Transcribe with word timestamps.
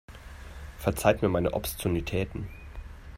Verzeiht 0.79 1.21
mir 1.21 1.29
meine 1.29 1.51
Obszönitäten. 1.53 2.47